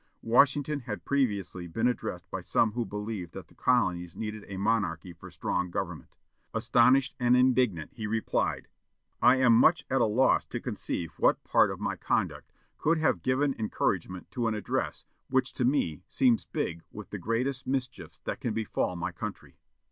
Washington 0.23 0.79
had 0.79 1.05
previously 1.05 1.67
been 1.67 1.87
addressed 1.87 2.27
by 2.31 2.41
some 2.41 2.71
who 2.71 2.85
believed 2.85 3.33
that 3.33 3.49
the 3.49 3.53
Colonies 3.53 4.15
needed 4.15 4.43
a 4.47 4.57
monarchy 4.57 5.13
for 5.13 5.29
strong 5.29 5.69
government. 5.69 6.15
Astonished 6.55 7.15
and 7.19 7.37
indignant, 7.37 7.91
he 7.93 8.07
replied: 8.07 8.67
"I 9.21 9.35
am 9.35 9.53
much 9.55 9.85
at 9.91 10.01
a 10.01 10.07
loss 10.07 10.43
to 10.47 10.59
conceive 10.59 11.11
what 11.19 11.43
part 11.43 11.69
of 11.69 11.79
my 11.79 11.95
conduct 11.97 12.51
could 12.79 12.97
have 12.97 13.21
given 13.21 13.53
encouragement 13.59 14.31
to 14.31 14.47
an 14.47 14.55
address 14.55 15.05
which 15.29 15.53
to 15.53 15.65
me 15.65 16.01
seems 16.07 16.45
big 16.45 16.81
with 16.91 17.11
the 17.11 17.19
greatest 17.19 17.67
mischiefs 17.67 18.17
that 18.23 18.39
can 18.41 18.55
befall 18.55 18.95
my 18.95 19.11
country." 19.11 19.59